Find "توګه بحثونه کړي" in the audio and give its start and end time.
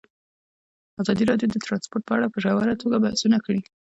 2.81-3.61